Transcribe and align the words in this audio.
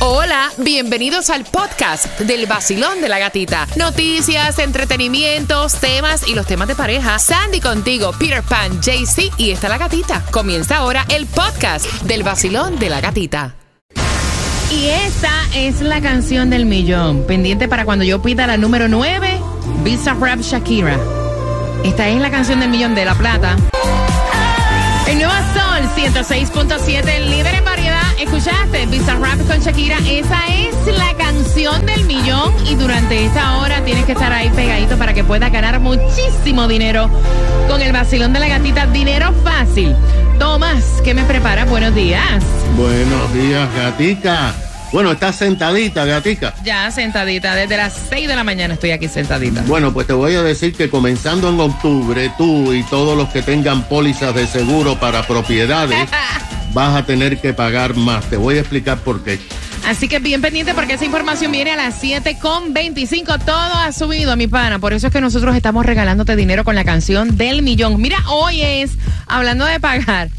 Hola, 0.00 0.52
bienvenidos 0.58 1.28
al 1.28 1.44
podcast 1.44 2.20
del 2.20 2.46
vacilón 2.46 3.00
de 3.00 3.08
la 3.08 3.18
gatita. 3.18 3.66
Noticias, 3.74 4.60
entretenimientos, 4.60 5.74
temas 5.80 6.28
y 6.28 6.36
los 6.36 6.46
temas 6.46 6.68
de 6.68 6.76
pareja. 6.76 7.18
Sandy 7.18 7.60
contigo, 7.60 8.12
Peter 8.16 8.44
Pan, 8.44 8.80
JC 8.80 9.32
y 9.38 9.50
está 9.50 9.68
la 9.68 9.76
gatita. 9.76 10.24
Comienza 10.30 10.76
ahora 10.76 11.04
el 11.08 11.26
podcast 11.26 11.84
del 12.02 12.22
vacilón 12.22 12.78
de 12.78 12.90
la 12.90 13.00
gatita. 13.00 13.56
Y 14.70 14.86
esta 14.86 15.32
es 15.56 15.80
la 15.80 16.00
canción 16.00 16.48
del 16.48 16.64
millón. 16.64 17.24
Pendiente 17.26 17.66
para 17.66 17.84
cuando 17.84 18.04
yo 18.04 18.22
pida 18.22 18.46
la 18.46 18.56
número 18.56 18.86
9, 18.86 19.40
Visa 19.82 20.14
Rap 20.14 20.40
Shakira. 20.42 20.96
Esta 21.82 22.08
es 22.08 22.20
la 22.20 22.30
canción 22.30 22.60
del 22.60 22.68
millón 22.68 22.94
de 22.94 23.04
La 23.04 23.16
Plata. 23.16 23.56
El 25.08 25.16
nuevo 25.18 25.32
Sol 25.58 25.88
106.7, 25.96 27.08
el 27.16 27.30
líder 27.30 27.56
en 27.56 27.64
variedad. 27.64 28.02
¿Escuchaste? 28.20 28.86
Visa 28.86 29.16
Rap 29.16 29.38
con 29.48 29.58
Shakira. 29.58 29.98
Esa 30.08 30.38
es 30.46 30.96
la 30.96 31.14
canción 31.14 31.84
del 31.84 32.04
millón. 32.04 32.54
Y 32.64 32.76
durante 32.76 33.24
esta 33.24 33.58
hora 33.58 33.84
tienes 33.84 34.04
que 34.04 34.12
estar 34.12 34.32
ahí 34.32 34.50
pegadito 34.50 34.96
para 34.96 35.14
que 35.14 35.24
puedas 35.24 35.50
ganar 35.50 35.80
muchísimo 35.80 36.68
dinero 36.68 37.10
con 37.66 37.82
el 37.82 37.92
vacilón 37.92 38.32
de 38.32 38.40
la 38.40 38.48
gatita. 38.48 38.86
Dinero 38.86 39.34
fácil. 39.42 39.96
Tomás, 40.38 41.00
¿qué 41.02 41.12
me 41.12 41.24
prepara? 41.24 41.64
Buenos 41.64 41.92
días. 41.92 42.42
Buenos 42.76 43.32
días, 43.34 43.68
gatica. 43.74 44.54
Bueno, 44.90 45.12
estás 45.12 45.36
sentadita, 45.36 46.06
gatica. 46.06 46.54
Ya 46.64 46.90
sentadita, 46.90 47.54
desde 47.54 47.76
las 47.76 47.94
6 48.08 48.26
de 48.26 48.34
la 48.34 48.42
mañana 48.42 48.74
estoy 48.74 48.92
aquí 48.92 49.06
sentadita. 49.06 49.62
Bueno, 49.66 49.92
pues 49.92 50.06
te 50.06 50.14
voy 50.14 50.34
a 50.34 50.42
decir 50.42 50.74
que 50.74 50.88
comenzando 50.88 51.50
en 51.50 51.60
octubre, 51.60 52.32
tú 52.38 52.72
y 52.72 52.82
todos 52.84 53.16
los 53.16 53.28
que 53.28 53.42
tengan 53.42 53.86
pólizas 53.86 54.34
de 54.34 54.46
seguro 54.46 54.98
para 54.98 55.26
propiedades, 55.26 56.08
vas 56.72 56.96
a 56.96 57.04
tener 57.04 57.38
que 57.38 57.52
pagar 57.52 57.96
más. 57.96 58.24
Te 58.30 58.38
voy 58.38 58.56
a 58.56 58.60
explicar 58.60 58.98
por 58.98 59.22
qué. 59.22 59.38
Así 59.86 60.08
que 60.08 60.20
bien 60.20 60.40
pendiente 60.40 60.74
porque 60.74 60.94
esa 60.94 61.04
información 61.04 61.52
viene 61.52 61.72
a 61.72 61.76
las 61.76 61.96
7 62.00 62.38
con 62.40 62.72
25. 62.72 63.38
Todo 63.40 63.74
ha 63.74 63.92
subido, 63.92 64.36
mi 64.36 64.48
pana. 64.48 64.78
Por 64.78 64.94
eso 64.94 65.08
es 65.08 65.12
que 65.12 65.20
nosotros 65.20 65.54
estamos 65.54 65.84
regalándote 65.84 66.34
dinero 66.34 66.64
con 66.64 66.74
la 66.74 66.84
canción 66.84 67.36
del 67.36 67.60
millón. 67.60 68.00
Mira, 68.00 68.18
hoy 68.28 68.62
es, 68.62 68.92
hablando 69.26 69.66
de 69.66 69.80
pagar, 69.80 70.30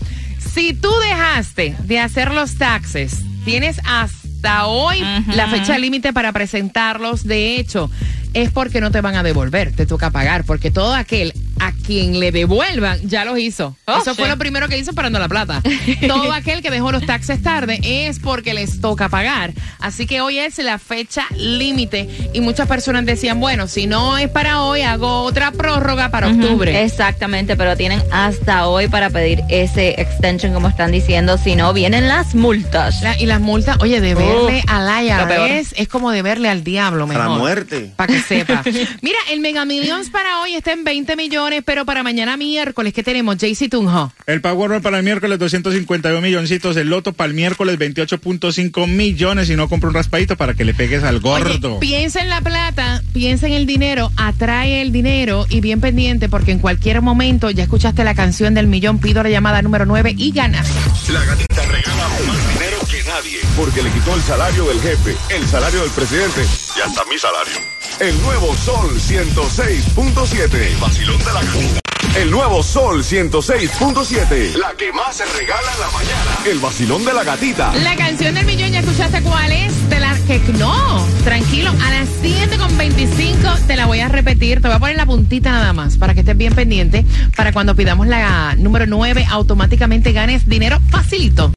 si 0.54 0.74
tú 0.74 0.92
dejaste 1.08 1.76
de 1.84 2.00
hacer 2.00 2.32
los 2.32 2.56
taxes, 2.56 3.20
tienes 3.46 3.80
hasta 3.86 4.19
hoy 4.68 5.00
la 5.28 5.48
fecha 5.48 5.78
límite 5.78 6.14
para 6.14 6.32
presentarlos. 6.32 7.26
De 7.26 7.56
hecho, 7.58 7.90
es 8.34 8.52
porque 8.52 8.82
no 8.82 8.92
te 8.92 9.02
van 9.02 9.16
a 9.16 9.24
devolver, 9.24 9.72
te 9.74 9.86
toca 9.86 10.12
pagar, 10.12 10.44
porque 10.44 10.72
todo 10.72 10.94
aquel 10.94 11.34
a 11.62 11.74
quien 11.74 12.22
le 12.22 12.32
devuelvan 12.32 13.00
ya 13.04 13.26
los 13.26 13.38
hizo. 13.38 13.76
Oh, 13.86 13.98
Eso 13.98 14.16
fue 14.16 14.30
lo 14.30 14.38
primero 14.38 14.70
que 14.70 14.78
hizo 14.78 14.92
esperando 14.92 15.20
la 15.20 15.28
plata. 15.28 15.62
todo 16.08 16.32
aquel 16.32 16.62
que 16.62 16.70
dejó 16.70 16.92
los 16.94 17.06
taxes 17.06 17.42
tarde 17.42 17.80
es 17.84 18.20
porque 18.20 18.54
les 18.54 18.80
toca 18.80 19.10
pagar. 19.10 19.52
Así 19.80 20.06
que 20.08 20.22
hoy 20.22 20.40
es 20.40 20.58
la 20.60 20.80
fecha 20.80 21.26
límite 21.36 22.08
y 22.34 22.40
muchas 22.42 22.68
personas 22.68 23.06
decían, 23.06 23.40
bueno, 23.42 23.68
si 23.68 23.88
no 23.88 24.18
es 24.18 24.30
para 24.30 24.62
hoy, 24.62 24.82
hago 24.84 25.24
otra 25.24 25.52
prórroga 25.52 26.12
para 26.12 26.28
octubre. 26.30 26.82
Exactamente, 26.84 27.58
pero 27.58 27.76
tienen 27.76 28.02
hasta 28.12 28.68
hoy 28.68 28.88
para 28.88 29.10
pedir 29.10 29.42
ese 29.50 30.00
extension, 30.00 30.54
como 30.54 30.70
están 30.70 30.92
diciendo. 30.92 31.38
Si 31.38 31.56
no, 31.58 31.74
vienen 31.74 32.08
las 32.08 32.36
multas. 32.36 33.02
La- 33.02 33.20
y 33.20 33.26
las 33.26 33.42
multas, 33.42 33.78
oye, 33.82 34.00
deberle 34.00 34.64
lo 34.66 35.28
peor. 35.28 35.50
IRS 35.50 35.74
es 35.76 35.88
como 35.90 36.12
deberle 36.12 36.48
al 36.50 36.64
diablo, 36.64 37.06
mejor. 37.06 37.24
la 37.26 37.30
muerte. 37.32 37.92
Para 37.98 38.14
que 38.14 38.19
sepa. 38.22 38.64
Mira, 39.02 39.18
el 39.32 39.40
Mega 39.40 39.66
Millions 39.66 40.10
para 40.10 40.42
hoy 40.42 40.56
está 40.56 40.74
en 40.74 40.84
20 40.84 41.16
millones, 41.16 41.64
pero 41.66 41.86
para 41.86 42.04
mañana 42.04 42.38
miércoles, 42.38 42.94
¿qué 42.94 43.04
tenemos? 43.04 43.38
JC 43.38 43.70
Tunjo. 43.70 44.12
El 44.26 44.42
Powerball 44.42 44.82
para 44.82 44.98
el 44.98 45.04
miércoles 45.04 45.40
252 45.40 46.22
milloncitos, 46.22 46.78
el 46.78 46.90
Loto 46.90 47.14
para 47.14 47.30
el 47.30 47.34
miércoles 47.34 47.78
28.5 47.80 48.88
millones 48.88 49.50
y 49.50 49.56
no 49.56 49.70
compra 49.70 49.90
un 49.90 49.96
raspadito 49.96 50.36
para 50.36 50.54
que 50.54 50.66
le 50.66 50.74
pegues 50.74 51.04
al 51.04 51.20
gordo. 51.20 51.78
Oye, 51.78 51.80
piensa 51.80 52.22
en 52.22 52.30
la 52.30 52.42
plata, 52.42 53.02
piensa 53.14 53.48
en 53.48 53.54
el 53.54 53.66
dinero, 53.66 54.12
atrae 54.18 54.82
el 54.82 54.92
dinero 54.92 55.46
y 55.50 55.62
bien 55.62 55.82
pendiente 55.82 56.30
porque 56.30 56.52
en 56.52 56.60
cualquier 56.60 57.02
momento 57.02 57.50
ya 57.50 57.64
escuchaste 57.64 58.04
la 58.04 58.16
canción 58.16 58.54
del 58.54 58.68
millón, 58.68 59.00
pido 59.00 59.24
la 59.24 59.30
llamada 59.30 59.62
número 59.62 59.86
9 59.86 60.16
y 60.18 60.32
ganas. 60.32 60.68
La 61.12 61.24
gatita 61.26 61.66
regala 61.66 62.08
más 62.08 62.54
dinero 62.54 62.78
que 62.90 63.04
nadie. 63.04 63.40
Porque 63.56 63.82
le 63.82 63.92
quitó 63.92 64.16
el 64.16 64.22
salario 64.22 64.66
del 64.66 64.80
jefe, 64.82 65.16
el 65.30 65.46
salario 65.48 65.82
del 65.82 65.92
presidente 65.92 66.42
y 66.80 66.82
hasta 66.82 67.04
mi 67.06 67.18
salario. 67.18 67.60
El 68.00 68.22
nuevo 68.22 68.56
Sol 68.56 69.00
106.7. 69.00 70.54
El 70.54 70.78
vacilón 70.78 71.18
de 71.20 71.26
la 71.26 71.42
gatita. 71.42 71.80
El 72.16 72.32
nuevo 72.32 72.64
Sol 72.64 73.04
106.7. 73.04 74.54
La 74.56 74.72
que 74.74 74.92
más 74.94 75.18
se 75.18 75.26
regala 75.26 75.72
en 75.74 75.80
la 75.80 75.90
mañana. 75.92 76.38
El 76.46 76.60
vacilón 76.60 77.04
de 77.04 77.14
la 77.14 77.24
gatita. 77.24 77.74
La 77.76 77.96
canción 77.96 78.34
del 78.34 78.46
millón, 78.46 78.72
¿ya 78.72 78.80
escuchaste 78.80 79.22
cuál 79.22 79.52
es? 79.52 79.90
De 79.90 80.00
la 80.00 80.16
que 80.28 80.40
no, 80.54 81.08
tranquilo, 81.24 81.72
a 81.72 81.90
las 81.90 82.08
7 82.22 82.58
con 82.60 82.78
25 82.78 83.50
te 83.66 83.76
la 83.76 83.88
voy 83.88 84.00
a 84.02 84.10
repetir, 84.10 84.62
te 84.62 84.68
voy 84.68 84.78
a 84.78 84.80
poner 84.80 84.96
la 84.96 85.08
puntita 85.08 85.52
nada 85.52 85.74
más 85.74 85.98
para 85.98 86.14
que 86.14 86.20
estés 86.20 86.38
bien 86.38 86.54
pendiente, 86.54 87.04
para 87.36 87.52
cuando 87.52 87.76
pidamos 87.76 88.06
la 88.06 88.54
número 88.56 88.86
9 88.86 89.26
automáticamente 89.28 90.12
ganes 90.12 90.48
dinero 90.48 90.80
facilito. 90.92 91.52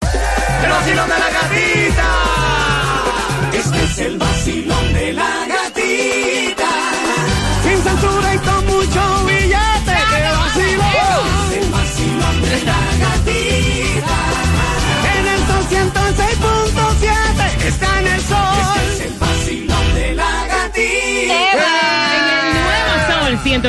El 0.65 0.71
vacilón 0.71 1.09
de 1.09 1.19
la 1.19 1.31
gatita. 1.31 2.43
Este 3.53 3.84
es 3.84 3.99
el 3.99 4.19
vacilón 4.19 4.81
de 5.15 5.42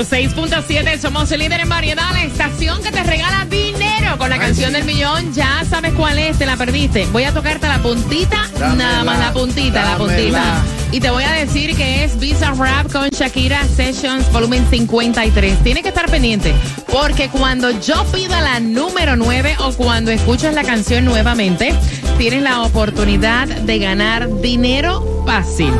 106.7 0.04 1.00
somos 1.00 1.32
el 1.32 1.40
líder 1.40 1.62
en 1.62 1.70
variedad, 1.70 2.12
la 2.12 2.24
estación 2.24 2.84
que 2.84 2.92
te 2.92 3.04
regala 3.04 3.46
dinero 3.46 4.18
con 4.18 4.30
la 4.30 4.38
canción 4.38 4.74
del 4.74 4.84
millón. 4.84 5.34
Ya 5.34 5.64
sabes 5.70 5.94
cuál 5.94 6.20
es, 6.20 6.38
te 6.38 6.46
la 6.46 6.58
perdiste. 6.58 7.06
Voy 7.14 7.24
a 7.24 7.34
tocarte 7.34 7.68
la 7.68 7.82
puntita, 7.82 8.50
nada 8.60 9.04
más 9.04 9.20
la 9.20 9.32
puntita, 9.32 9.84
la 9.84 9.98
puntita. 9.98 10.62
Y 10.92 11.00
te 11.00 11.10
voy 11.10 11.24
a 11.24 11.32
decir 11.32 11.76
que 11.76 12.04
es 12.04 12.20
Visa 12.20 12.52
Rap 12.52 12.92
con 12.92 13.10
Shakira 13.10 13.64
Sessions 13.64 14.30
volumen 14.32 14.68
53. 14.70 15.64
Tienes 15.64 15.84
que 15.84 15.90
estar 15.90 16.10
pendiente 16.12 16.54
porque 16.92 17.30
cuando 17.30 17.72
yo 17.80 18.04
pida 18.12 18.42
la 18.42 18.60
número 18.60 19.16
9 19.16 19.56
o 19.60 19.74
cuando 19.74 20.12
escuchas 20.12 20.54
la 20.54 20.64
canción 20.64 21.06
nuevamente, 21.06 21.74
tienes 22.18 22.44
la 22.44 22.62
oportunidad 22.62 23.48
de 23.48 23.80
ganar 23.80 24.42
dinero 24.42 25.24
fácil. 25.26 25.72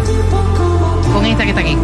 Con 1.14 1.26
esta 1.26 1.44
que 1.44 1.50
está 1.50 1.62
aquí. 1.62 1.78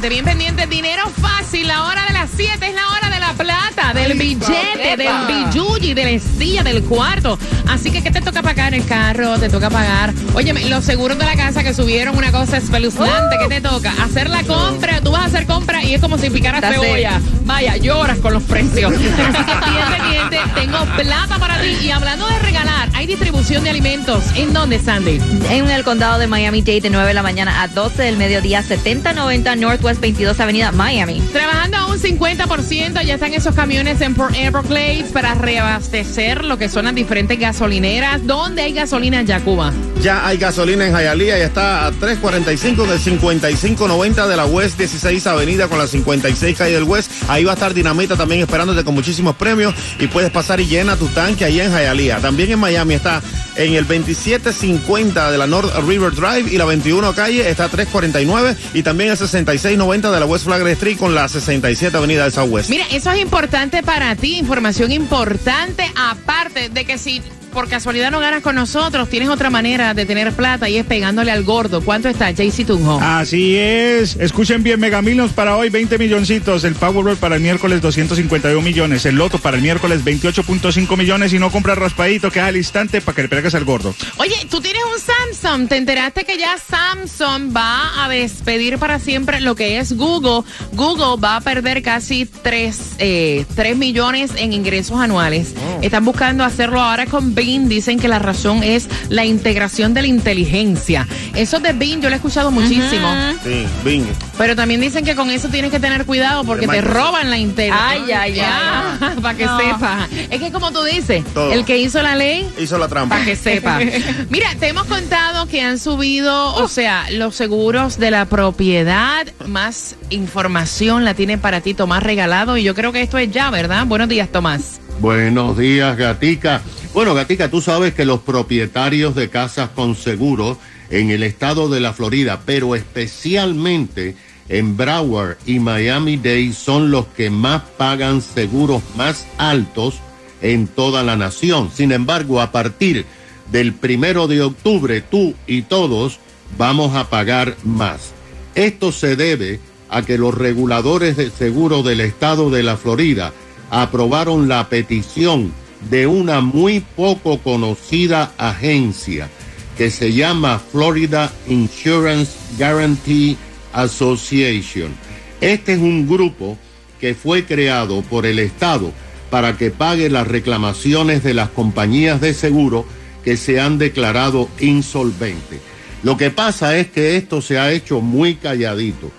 Pendiente, 0.00 0.08
bien 0.08 0.24
pendiente. 0.24 0.66
Dinero 0.66 1.02
fácil. 1.20 1.66
La 1.66 1.86
hora 1.86 2.04
de 2.06 2.12
las 2.12 2.30
7 2.36 2.66
es 2.66 2.74
la 2.74 2.88
hora 2.88 3.10
de 3.10 3.18
la 3.18 3.32
plata, 3.32 3.77
del 3.94 4.18
billete, 4.18 4.96
del 4.96 5.26
billuyi, 5.26 5.94
de 5.94 6.04
la 6.04 6.10
estilla, 6.10 6.62
del 6.62 6.82
cuarto. 6.82 7.38
Así 7.68 7.90
que, 7.90 8.02
¿qué 8.02 8.10
te 8.10 8.20
toca 8.20 8.42
pagar 8.42 8.74
el 8.74 8.84
carro? 8.84 9.38
Te 9.38 9.48
toca 9.48 9.70
pagar. 9.70 10.12
Oye, 10.34 10.52
los 10.68 10.84
seguros 10.84 11.18
de 11.18 11.24
la 11.24 11.36
casa 11.36 11.62
que 11.62 11.74
subieron 11.74 12.16
una 12.16 12.32
cosa 12.32 12.56
espeluznante. 12.56 13.36
¿Qué 13.42 13.54
te 13.56 13.60
toca? 13.60 13.92
Hacer 14.02 14.30
la 14.30 14.42
compra. 14.44 15.00
Tú 15.00 15.10
vas 15.12 15.22
a 15.22 15.24
hacer 15.26 15.46
compra 15.46 15.82
y 15.82 15.94
es 15.94 16.00
como 16.00 16.18
si 16.18 16.30
picaras 16.30 16.60
cebolla. 16.60 17.20
Vaya, 17.44 17.76
lloras 17.76 18.18
con 18.18 18.34
los 18.34 18.42
precios. 18.42 18.92
Así 18.92 19.04
que 19.04 19.70
bien 19.70 19.88
pendiente. 19.96 20.38
Tengo 20.54 20.78
plata 20.96 21.38
para 21.38 21.60
ti. 21.60 21.76
Y 21.82 21.90
hablando 21.90 22.26
de 22.26 22.38
regalar, 22.38 22.88
hay 22.94 23.06
distribución 23.06 23.64
de 23.64 23.70
alimentos. 23.70 24.24
¿En 24.34 24.52
dónde, 24.52 24.78
Sandy? 24.78 25.20
En 25.50 25.70
el 25.70 25.84
condado 25.84 26.18
de 26.18 26.26
Miami-Dade 26.26 26.80
de 26.82 26.90
9 26.90 27.08
de 27.08 27.14
la 27.14 27.22
mañana 27.22 27.62
a 27.62 27.68
12 27.68 28.02
del 28.02 28.16
mediodía, 28.16 28.62
7090 28.62 29.56
Northwest 29.56 30.00
22 30.00 30.38
Avenida, 30.40 30.72
Miami. 30.72 31.20
Trabajando 31.32 31.76
a 31.76 31.86
un 31.86 31.98
50%, 31.98 33.02
ya 33.04 33.14
están 33.14 33.34
esos 33.34 33.54
camiones 33.54 33.77
en 33.86 34.14
Port 34.14 34.34
Everglades 34.34 35.12
para 35.12 35.34
reabastecer 35.34 36.44
lo 36.44 36.58
que 36.58 36.68
son 36.68 36.86
las 36.86 36.96
diferentes 36.96 37.38
gasolineras. 37.38 38.26
¿Dónde 38.26 38.62
hay 38.62 38.72
gasolina 38.72 39.20
en 39.20 39.26
Yacuba? 39.26 39.72
Ya 40.02 40.26
hay 40.26 40.36
gasolina 40.36 40.84
en 40.84 40.94
Hialeah 40.96 41.38
y 41.38 41.42
está 41.42 41.86
a 41.86 41.92
3.45 41.92 42.86
del 42.86 42.98
55.90 42.98 44.26
de 44.26 44.36
la 44.36 44.46
West 44.46 44.78
16 44.78 45.24
Avenida 45.28 45.68
con 45.68 45.78
la 45.78 45.86
56 45.86 46.58
calle 46.58 46.74
del 46.74 46.82
West. 46.82 47.10
Ahí 47.28 47.44
va 47.44 47.52
a 47.52 47.54
estar 47.54 47.72
Dinamita 47.72 48.16
también 48.16 48.40
esperándote 48.40 48.82
con 48.82 48.94
muchísimos 48.94 49.36
premios 49.36 49.72
y 50.00 50.08
puedes 50.08 50.32
pasar 50.32 50.60
y 50.60 50.66
llena 50.66 50.96
tu 50.96 51.06
tanque 51.06 51.44
ahí 51.44 51.60
en 51.60 51.70
Hialeah. 51.70 52.18
También 52.18 52.50
en 52.50 52.58
Miami 52.58 52.94
está 52.94 53.22
en 53.58 53.74
el 53.74 53.86
2750 53.86 55.30
de 55.30 55.38
la 55.38 55.46
North 55.46 55.74
River 55.86 56.12
Drive 56.12 56.50
y 56.52 56.56
la 56.56 56.64
21 56.64 57.14
calle 57.14 57.50
está 57.50 57.64
a 57.64 57.68
349 57.68 58.56
y 58.72 58.82
también 58.82 59.10
el 59.10 59.16
6690 59.16 60.10
de 60.10 60.20
la 60.20 60.26
West 60.26 60.44
Flagler 60.44 60.72
Street 60.74 60.96
con 60.96 61.14
la 61.14 61.28
67 61.28 61.96
Avenida 61.96 62.22
del 62.22 62.32
Southwest. 62.32 62.70
Mira, 62.70 62.86
eso 62.90 63.10
es 63.10 63.20
importante 63.20 63.82
para 63.82 64.14
ti, 64.16 64.38
información 64.38 64.92
importante, 64.92 65.84
aparte 65.96 66.68
de 66.68 66.84
que 66.84 66.98
si 66.98 67.20
por 67.48 67.68
casualidad 67.68 68.10
no 68.10 68.20
ganas 68.20 68.42
con 68.42 68.54
nosotros, 68.54 69.08
tienes 69.08 69.28
otra 69.28 69.50
manera 69.50 69.94
de 69.94 70.06
tener 70.06 70.32
plata 70.32 70.68
y 70.68 70.76
es 70.76 70.86
pegándole 70.86 71.30
al 71.30 71.44
gordo. 71.44 71.80
¿Cuánto 71.82 72.08
está, 72.08 72.30
JC 72.30 72.66
Tunjo? 72.66 73.00
Así 73.02 73.56
es. 73.56 74.16
Escuchen 74.16 74.62
bien, 74.62 74.80
Mega 74.80 75.02
Millions 75.02 75.32
para 75.32 75.56
hoy 75.56 75.68
20 75.68 75.98
milloncitos, 75.98 76.64
el 76.64 76.74
Powerball 76.74 77.16
para 77.16 77.36
el 77.36 77.42
miércoles 77.42 77.80
251 77.80 78.60
millones, 78.62 79.06
el 79.06 79.16
Loto 79.16 79.38
para 79.38 79.56
el 79.56 79.62
miércoles 79.62 80.04
28.5 80.04 80.96
millones 80.96 81.32
y 81.32 81.38
no 81.38 81.50
compras 81.50 81.78
raspadito 81.78 82.30
que 82.30 82.38
es 82.38 82.44
al 82.44 82.56
instante 82.56 83.00
para 83.00 83.16
que 83.16 83.22
le 83.22 83.28
pegues 83.28 83.54
al 83.54 83.64
gordo. 83.64 83.94
Oye, 84.18 84.36
tú 84.50 84.60
tienes 84.60 84.82
un 84.84 85.00
Samsung, 85.00 85.68
te 85.68 85.76
enteraste 85.76 86.24
que 86.24 86.38
ya 86.38 86.56
Samsung 86.58 87.54
va 87.56 88.04
a 88.04 88.08
despedir 88.08 88.78
para 88.78 88.98
siempre 88.98 89.40
lo 89.40 89.54
que 89.54 89.78
es 89.78 89.96
Google. 89.96 90.42
Google 90.72 91.20
va 91.22 91.36
a 91.36 91.40
perder 91.40 91.82
casi 91.82 92.26
3, 92.26 92.96
eh, 92.98 93.46
3 93.54 93.76
millones 93.76 94.32
en 94.36 94.52
ingresos 94.52 94.98
anuales. 94.98 95.54
Están 95.82 96.04
buscando 96.04 96.44
hacerlo 96.44 96.80
ahora 96.80 97.06
con 97.06 97.34
Dicen 97.38 98.00
que 98.00 98.08
la 98.08 98.18
razón 98.18 98.62
es 98.64 98.88
la 99.08 99.24
integración 99.24 99.94
de 99.94 100.02
la 100.02 100.08
inteligencia. 100.08 101.06
Eso 101.34 101.60
de 101.60 101.72
Bing 101.72 102.00
yo 102.00 102.08
lo 102.08 102.14
he 102.14 102.16
escuchado 102.16 102.50
muchísimo. 102.50 103.08
Sí, 103.44 103.64
Bing. 103.84 104.04
Pero 104.36 104.56
también 104.56 104.80
dicen 104.80 105.04
que 105.04 105.14
con 105.14 105.30
eso 105.30 105.48
tienes 105.48 105.70
que 105.70 105.78
tener 105.80 106.04
cuidado 106.04 106.44
porque 106.44 106.66
te 106.66 106.80
roban 106.80 107.30
la 107.30 107.38
internet. 107.38 107.78
Ay, 107.80 108.10
ay, 108.12 108.40
ay. 108.40 109.16
Para 109.22 109.36
que 109.36 109.46
No. 109.46 109.58
sepa. 109.58 110.08
Es 110.30 110.40
que 110.40 110.50
como 110.50 110.72
tú 110.72 110.82
dices, 110.82 111.24
Todo. 111.32 111.52
el 111.52 111.64
que 111.64 111.78
hizo 111.78 112.02
la 112.02 112.16
ley 112.16 112.48
Hizo 112.58 112.76
la 112.78 112.88
trampa. 112.88 113.14
para 113.16 113.24
que 113.24 113.36
sepa. 113.36 113.78
Mira, 114.30 114.48
te 114.58 114.68
hemos 114.68 114.84
contado 114.86 115.46
que 115.46 115.62
han 115.62 115.78
subido, 115.78 116.54
o 116.56 116.68
sea, 116.68 117.06
los 117.12 117.34
seguros 117.36 117.98
de 117.98 118.10
la 118.10 118.24
propiedad. 118.26 119.26
Más 119.46 119.94
información 120.10 121.04
la 121.04 121.14
tiene 121.14 121.38
para 121.38 121.60
ti 121.60 121.74
Tomás 121.74 122.02
Regalado. 122.02 122.56
Y 122.56 122.62
yo 122.64 122.74
creo 122.74 122.92
que 122.92 123.02
esto 123.02 123.16
es 123.18 123.30
ya, 123.30 123.50
¿verdad? 123.50 123.86
Buenos 123.86 124.08
días, 124.08 124.28
Tomás. 124.30 124.80
Buenos 125.00 125.56
días, 125.56 125.96
Gatica. 125.96 126.60
Bueno, 126.92 127.14
Gatica, 127.14 127.48
tú 127.48 127.60
sabes 127.60 127.94
que 127.94 128.04
los 128.04 128.20
propietarios 128.20 129.14
de 129.14 129.28
casas 129.28 129.70
con 129.70 129.94
seguro 129.94 130.58
en 130.90 131.10
el 131.10 131.22
estado 131.22 131.68
de 131.68 131.78
la 131.78 131.92
Florida, 131.92 132.42
pero 132.44 132.74
especialmente 132.74 134.16
en 134.48 134.76
Broward 134.76 135.36
y 135.46 135.60
Miami-Dade, 135.60 136.52
son 136.52 136.90
los 136.90 137.06
que 137.06 137.30
más 137.30 137.62
pagan 137.76 138.20
seguros 138.22 138.82
más 138.96 139.24
altos 139.38 140.00
en 140.42 140.66
toda 140.66 141.04
la 141.04 141.14
nación. 141.14 141.70
Sin 141.72 141.92
embargo, 141.92 142.40
a 142.40 142.50
partir 142.50 143.06
del 143.52 143.74
primero 143.74 144.26
de 144.26 144.42
octubre, 144.42 145.00
tú 145.00 145.34
y 145.46 145.62
todos 145.62 146.18
vamos 146.56 146.96
a 146.96 147.08
pagar 147.08 147.56
más. 147.62 148.12
Esto 148.56 148.90
se 148.90 149.14
debe 149.14 149.60
a 149.90 150.02
que 150.02 150.18
los 150.18 150.34
reguladores 150.34 151.16
de 151.16 151.30
seguro 151.30 151.84
del 151.84 152.00
estado 152.00 152.50
de 152.50 152.64
la 152.64 152.76
Florida 152.76 153.32
aprobaron 153.70 154.48
la 154.48 154.68
petición 154.68 155.52
de 155.90 156.06
una 156.06 156.40
muy 156.40 156.80
poco 156.80 157.38
conocida 157.38 158.32
agencia 158.36 159.28
que 159.76 159.90
se 159.90 160.12
llama 160.12 160.58
Florida 160.58 161.32
Insurance 161.46 162.32
Guarantee 162.58 163.36
Association. 163.72 164.92
Este 165.40 165.74
es 165.74 165.78
un 165.78 166.08
grupo 166.08 166.58
que 167.00 167.14
fue 167.14 167.44
creado 167.44 168.02
por 168.02 168.26
el 168.26 168.40
Estado 168.40 168.92
para 169.30 169.56
que 169.56 169.70
pague 169.70 170.10
las 170.10 170.26
reclamaciones 170.26 171.22
de 171.22 171.34
las 171.34 171.50
compañías 171.50 172.20
de 172.20 172.34
seguro 172.34 172.84
que 173.24 173.36
se 173.36 173.60
han 173.60 173.78
declarado 173.78 174.48
insolventes. 174.58 175.60
Lo 176.02 176.16
que 176.16 176.30
pasa 176.30 176.76
es 176.76 176.88
que 176.88 177.16
esto 177.16 177.40
se 177.42 177.58
ha 177.58 177.72
hecho 177.72 178.00
muy 178.00 178.36
calladito 178.36 179.10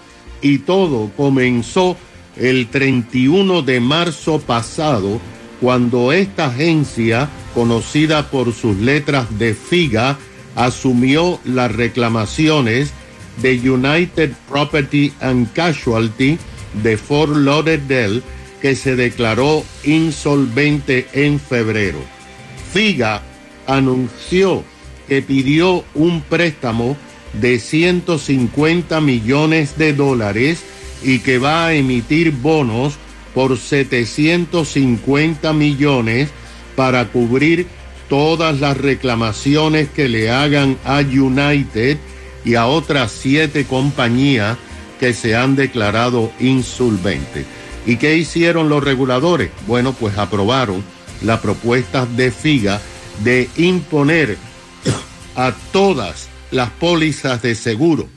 y 0.41 0.59
todo 0.59 1.11
comenzó 1.15 1.97
el 2.39 2.67
31 2.67 3.61
de 3.61 3.79
marzo 3.79 4.39
pasado 4.39 5.19
cuando 5.61 6.13
esta 6.13 6.45
agencia, 6.47 7.29
conocida 7.53 8.31
por 8.31 8.53
sus 8.53 8.77
letras 8.77 9.27
de 9.37 9.53
FIGA, 9.53 10.17
asumió 10.55 11.39
las 11.43 11.71
reclamaciones 11.71 12.91
de 13.41 13.69
United 13.69 14.31
Property 14.47 15.13
and 15.19 15.51
Casualty 15.53 16.37
de 16.81 16.97
Fort 16.97 17.35
Lauderdale 17.35 18.21
que 18.61 18.75
se 18.75 18.95
declaró 18.95 19.63
insolvente 19.83 21.07
en 21.13 21.39
febrero. 21.39 21.99
FIGA 22.73 23.21
anunció 23.67 24.63
que 25.07 25.21
pidió 25.21 25.83
un 25.93 26.21
préstamo 26.21 26.97
de 27.33 27.59
150 27.59 29.01
millones 29.01 29.77
de 29.77 29.93
dólares 29.93 30.63
y 31.03 31.19
que 31.19 31.37
va 31.37 31.67
a 31.67 31.73
emitir 31.73 32.31
bonos 32.31 32.95
por 33.33 33.57
750 33.57 35.53
millones 35.53 36.29
para 36.75 37.07
cubrir 37.09 37.67
todas 38.07 38.59
las 38.59 38.77
reclamaciones 38.77 39.89
que 39.89 40.09
le 40.09 40.31
hagan 40.31 40.77
a 40.83 40.99
United 40.99 41.97
y 42.43 42.55
a 42.55 42.65
otras 42.65 43.11
siete 43.11 43.65
compañías 43.65 44.57
que 44.99 45.13
se 45.13 45.35
han 45.35 45.55
declarado 45.55 46.31
insolventes. 46.39 47.45
¿Y 47.85 47.97
qué 47.97 48.17
hicieron 48.17 48.67
los 48.69 48.83
reguladores? 48.83 49.51
Bueno, 49.67 49.93
pues 49.93 50.17
aprobaron 50.17 50.83
la 51.21 51.41
propuesta 51.41 52.05
de 52.05 52.31
FIGA 52.31 52.81
de 53.23 53.49
imponer 53.57 54.37
a 55.35 55.53
todas 55.71 56.27
las 56.51 56.69
pólizas 56.71 57.41
de 57.41 57.55
seguro, 57.55 58.07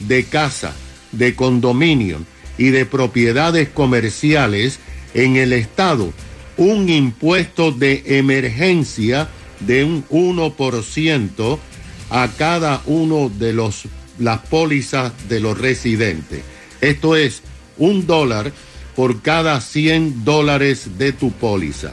de 0.00 0.24
casa, 0.24 0.74
de 1.12 1.34
condominio 1.36 2.18
y 2.58 2.70
de 2.70 2.86
propiedades 2.86 3.68
comerciales 3.68 4.78
en 5.14 5.36
el 5.36 5.52
estado 5.52 6.12
un 6.56 6.88
impuesto 6.88 7.72
de 7.72 8.02
emergencia 8.18 9.28
de 9.60 9.84
un 9.84 10.06
1% 10.08 11.58
a 12.10 12.28
cada 12.36 12.82
uno 12.86 13.30
de 13.30 13.52
los 13.52 13.86
las 14.18 14.40
pólizas 14.40 15.12
de 15.28 15.40
los 15.40 15.58
residentes. 15.58 16.42
Esto 16.80 17.16
es 17.16 17.42
un 17.78 18.06
dólar 18.06 18.52
por 18.94 19.22
cada 19.22 19.60
100 19.60 20.24
dólares 20.24 20.98
de 20.98 21.12
tu 21.12 21.32
póliza. 21.32 21.92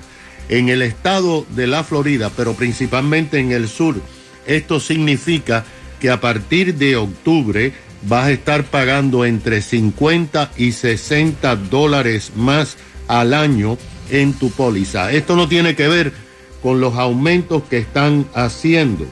En 0.50 0.70
el 0.70 0.82
estado 0.82 1.46
de 1.56 1.68
la 1.68 1.84
Florida, 1.84 2.32
pero 2.36 2.54
principalmente 2.54 3.40
en 3.40 3.52
el 3.52 3.68
sur, 3.68 4.02
esto 4.46 4.80
significa 4.80 5.64
que 6.00 6.10
a 6.10 6.20
partir 6.20 6.76
de 6.76 6.96
octubre 6.96 7.74
vas 8.04 8.26
a 8.26 8.32
estar 8.32 8.64
pagando 8.66 9.26
entre 9.26 9.62
50 9.62 10.52
y 10.58 10.72
60 10.72 11.56
dólares 11.56 12.32
más 12.36 12.78
al 13.08 13.34
año 13.34 13.78
en 14.10 14.34
tu 14.34 14.52
póliza. 14.52 15.12
Esto 15.12 15.36
no 15.36 15.48
tiene 15.48 15.76
que 15.76 15.88
ver 15.88 16.14
con 16.62 16.82
los 16.82 16.96
aumentos 16.96 17.64
que 17.70 17.78
están 17.78 18.26
haciendo. 18.34 19.06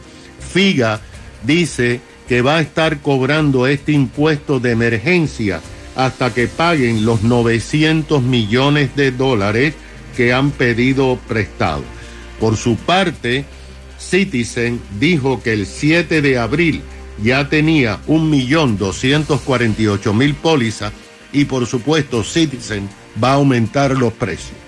FIGA 0.53 1.01
dice 1.43 2.01
que 2.27 2.41
va 2.41 2.57
a 2.57 2.61
estar 2.61 2.99
cobrando 2.99 3.67
este 3.67 3.91
impuesto 3.91 4.59
de 4.59 4.71
emergencia 4.71 5.61
hasta 5.95 6.33
que 6.33 6.47
paguen 6.47 7.05
los 7.05 7.23
900 7.23 8.21
millones 8.21 8.95
de 8.95 9.11
dólares 9.11 9.73
que 10.15 10.33
han 10.33 10.51
pedido 10.51 11.17
prestado. 11.27 11.83
Por 12.39 12.57
su 12.57 12.75
parte, 12.75 13.45
Citizen 13.97 14.79
dijo 14.99 15.41
que 15.41 15.53
el 15.53 15.65
7 15.65 16.21
de 16.21 16.37
abril 16.37 16.83
ya 17.21 17.49
tenía 17.49 17.99
1.248.000 18.07 20.35
pólizas 20.35 20.93
y 21.31 21.45
por 21.45 21.65
supuesto 21.65 22.23
Citizen 22.23 22.87
va 23.21 23.31
a 23.31 23.35
aumentar 23.35 23.97
los 23.97 24.11
precios. 24.13 24.66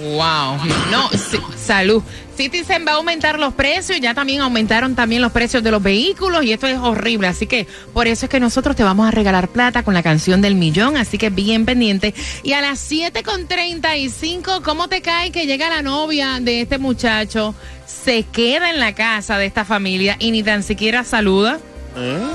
Wow. 0.00 0.56
No, 0.90 1.10
sí, 1.10 1.38
salud. 1.56 2.02
Citizen 2.36 2.86
va 2.86 2.92
a 2.92 2.94
aumentar 2.94 3.38
los 3.38 3.52
precios, 3.52 4.00
ya 4.00 4.14
también 4.14 4.40
aumentaron 4.40 4.94
también 4.94 5.20
los 5.20 5.30
precios 5.30 5.62
de 5.62 5.70
los 5.70 5.82
vehículos 5.82 6.42
y 6.42 6.52
esto 6.52 6.66
es 6.66 6.78
horrible. 6.78 7.28
Así 7.28 7.46
que 7.46 7.66
por 7.92 8.06
eso 8.06 8.24
es 8.26 8.30
que 8.30 8.40
nosotros 8.40 8.76
te 8.76 8.82
vamos 8.82 9.06
a 9.06 9.10
regalar 9.10 9.48
plata 9.48 9.82
con 9.82 9.92
la 9.92 10.02
canción 10.02 10.40
del 10.40 10.54
millón, 10.54 10.96
así 10.96 11.18
que 11.18 11.28
bien 11.28 11.66
pendiente. 11.66 12.14
Y 12.42 12.54
a 12.54 12.62
las 12.62 12.90
7.35, 12.90 14.62
¿cómo 14.62 14.88
te 14.88 15.02
cae 15.02 15.32
que 15.32 15.46
llega 15.46 15.68
la 15.68 15.82
novia 15.82 16.38
de 16.40 16.62
este 16.62 16.78
muchacho, 16.78 17.54
se 17.86 18.22
queda 18.22 18.70
en 18.70 18.80
la 18.80 18.94
casa 18.94 19.36
de 19.36 19.44
esta 19.44 19.66
familia 19.66 20.16
y 20.18 20.30
ni 20.30 20.42
tan 20.42 20.62
siquiera 20.62 21.04
saluda? 21.04 21.58
¿Eh? 21.94 22.26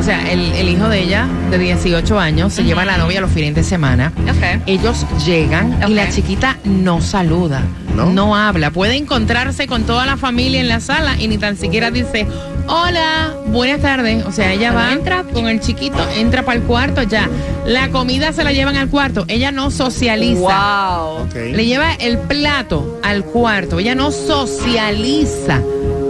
O 0.00 0.02
sea, 0.02 0.32
el, 0.32 0.40
el 0.52 0.68
hijo 0.70 0.88
de 0.88 1.02
ella, 1.02 1.26
de 1.50 1.58
18 1.58 2.18
años, 2.18 2.54
se 2.54 2.64
lleva 2.64 2.82
a 2.82 2.86
la 2.86 2.96
novia 2.96 3.20
los 3.20 3.30
fines 3.30 3.54
de 3.54 3.62
semana. 3.62 4.12
Ok. 4.24 4.62
Ellos 4.66 5.06
llegan 5.26 5.78
y 5.86 5.92
la 5.92 6.08
chiquita 6.10 6.56
no 6.64 7.02
saluda, 7.02 7.62
¿No? 7.94 8.06
¿No? 8.10 8.34
habla. 8.34 8.70
Puede 8.70 8.96
encontrarse 8.96 9.66
con 9.66 9.82
toda 9.82 10.06
la 10.06 10.16
familia 10.16 10.60
en 10.60 10.68
la 10.68 10.80
sala 10.80 11.16
y 11.18 11.28
ni 11.28 11.36
tan 11.36 11.56
siquiera 11.58 11.90
dice, 11.90 12.26
hola, 12.66 13.34
buenas 13.48 13.80
tardes. 13.82 14.24
O 14.24 14.32
sea, 14.32 14.52
ella 14.54 14.72
va 14.72 14.90
Entra. 14.92 15.22
con 15.24 15.46
el 15.48 15.60
chiquito, 15.60 15.98
entra 16.16 16.44
para 16.44 16.58
el 16.58 16.64
cuarto 16.64 17.02
ya. 17.02 17.28
La 17.66 17.90
comida 17.90 18.32
se 18.32 18.42
la 18.42 18.52
llevan 18.52 18.76
al 18.76 18.88
cuarto. 18.88 19.26
Ella 19.28 19.52
no 19.52 19.70
socializa. 19.70 20.40
Wow. 20.40 21.24
Ok. 21.24 21.34
Le 21.34 21.66
lleva 21.66 21.92
el 21.94 22.16
plato 22.18 22.98
al 23.02 23.22
cuarto. 23.24 23.78
Ella 23.78 23.94
no 23.94 24.10
socializa 24.12 25.60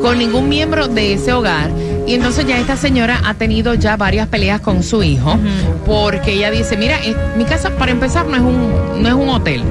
con 0.00 0.18
ningún 0.18 0.48
miembro 0.48 0.86
de 0.86 1.14
ese 1.14 1.32
hogar. 1.32 1.70
Y 2.10 2.14
entonces 2.14 2.44
ya 2.44 2.58
esta 2.58 2.76
señora 2.76 3.20
ha 3.24 3.34
tenido 3.34 3.72
ya 3.74 3.96
varias 3.96 4.26
peleas 4.26 4.60
con 4.60 4.82
su 4.82 5.04
hijo 5.04 5.38
porque 5.86 6.32
ella 6.32 6.50
dice, 6.50 6.76
mira, 6.76 6.98
mi 7.38 7.44
casa 7.44 7.70
para 7.76 7.92
empezar 7.92 8.26
no 8.26 8.34
es 8.34 8.42
un, 8.42 9.00
no 9.00 9.08
es 9.08 9.14
un 9.14 9.28
hotel. 9.28 9.62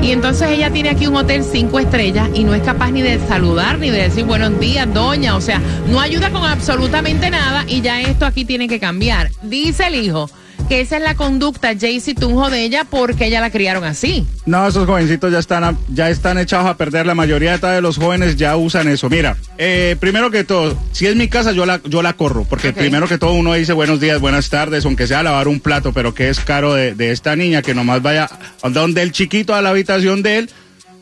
Y 0.00 0.12
entonces 0.12 0.48
ella 0.48 0.70
tiene 0.70 0.88
aquí 0.88 1.06
un 1.06 1.16
hotel 1.16 1.44
cinco 1.44 1.78
estrellas 1.78 2.30
y 2.32 2.44
no 2.44 2.54
es 2.54 2.62
capaz 2.62 2.90
ni 2.90 3.02
de 3.02 3.18
saludar 3.28 3.78
ni 3.78 3.90
de 3.90 3.98
decir 3.98 4.24
buenos 4.24 4.58
días, 4.58 4.90
doña. 4.94 5.36
O 5.36 5.42
sea, 5.42 5.60
no 5.86 6.00
ayuda 6.00 6.30
con 6.30 6.42
absolutamente 6.42 7.28
nada 7.28 7.66
y 7.68 7.82
ya 7.82 8.00
esto 8.00 8.24
aquí 8.24 8.46
tiene 8.46 8.66
que 8.66 8.80
cambiar. 8.80 9.30
Dice 9.42 9.88
el 9.88 9.96
hijo 9.96 10.30
que 10.68 10.80
esa 10.80 10.96
es 10.96 11.02
la 11.02 11.14
conducta 11.14 11.74
Jaycee 11.78 12.14
Tunjo 12.14 12.50
de 12.50 12.64
ella 12.64 12.84
porque 12.88 13.26
ella 13.26 13.40
la 13.40 13.50
criaron 13.50 13.84
así. 13.84 14.26
No, 14.46 14.66
esos 14.66 14.86
jovencitos 14.86 15.30
ya 15.32 15.38
están, 15.38 15.64
a- 15.64 15.76
ya 15.88 16.10
están 16.10 16.38
echados 16.38 16.66
a 16.66 16.76
perder. 16.76 17.06
La 17.06 17.14
mayoría 17.14 17.58
de 17.58 17.80
los 17.80 17.96
jóvenes 17.98 18.36
ya 18.36 18.56
usan 18.56 18.88
eso. 18.88 19.08
Mira, 19.10 19.36
eh, 19.58 19.96
primero 20.00 20.30
que 20.30 20.44
todo, 20.44 20.76
si 20.92 21.06
es 21.06 21.16
mi 21.16 21.28
casa, 21.28 21.52
yo 21.52 21.66
la, 21.66 21.80
yo 21.84 22.02
la 22.02 22.14
corro. 22.14 22.44
Porque 22.44 22.72
primero 22.72 23.06
que 23.08 23.18
todo 23.18 23.32
uno 23.32 23.52
dice 23.54 23.72
buenos 23.72 24.00
días, 24.00 24.20
buenas 24.20 24.48
tardes, 24.50 24.84
aunque 24.84 25.06
sea 25.06 25.22
lavar 25.22 25.48
un 25.48 25.60
plato, 25.60 25.92
pero 25.92 26.14
que 26.14 26.28
es 26.28 26.40
caro 26.40 26.74
de, 26.74 26.94
de 26.94 27.10
esta 27.12 27.36
niña 27.36 27.62
que 27.62 27.74
nomás 27.74 28.02
vaya 28.02 28.28
donde 28.70 29.02
el 29.02 29.12
chiquito 29.12 29.54
a 29.54 29.62
la 29.62 29.70
habitación 29.70 30.22
de 30.22 30.38
él, 30.38 30.50